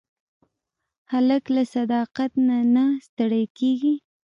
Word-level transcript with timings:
هلک 1.11 1.43
له 1.55 1.63
صداقت 1.75 2.31
نه 2.47 2.57
نه 2.73 2.85
ستړی 3.07 3.43
کېږي. 3.57 3.93